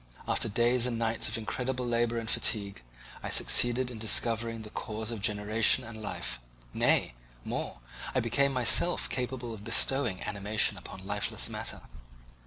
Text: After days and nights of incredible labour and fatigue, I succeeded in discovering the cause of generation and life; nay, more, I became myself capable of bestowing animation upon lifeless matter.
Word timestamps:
After 0.27 0.49
days 0.49 0.87
and 0.87 0.97
nights 0.97 1.27
of 1.27 1.37
incredible 1.37 1.85
labour 1.85 2.17
and 2.17 2.27
fatigue, 2.27 2.81
I 3.21 3.29
succeeded 3.29 3.91
in 3.91 3.99
discovering 3.99 4.63
the 4.63 4.71
cause 4.71 5.11
of 5.11 5.21
generation 5.21 5.83
and 5.83 6.01
life; 6.01 6.39
nay, 6.73 7.13
more, 7.45 7.81
I 8.15 8.19
became 8.19 8.51
myself 8.51 9.07
capable 9.07 9.53
of 9.53 9.63
bestowing 9.63 10.23
animation 10.23 10.75
upon 10.75 11.05
lifeless 11.05 11.49
matter. 11.49 11.81